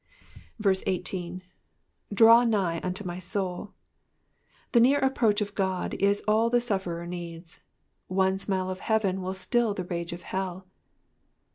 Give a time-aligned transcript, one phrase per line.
[0.59, 1.43] *' 18.
[2.11, 3.71] "Drair nigh unto my touV
[4.71, 7.61] The near approach of God is all the sufferer needs;
[8.07, 10.65] one smile of heaven will still the rage of hell.